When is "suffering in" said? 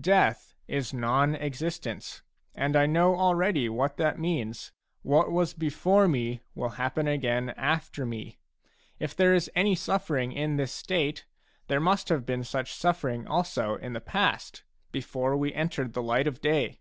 9.76-10.56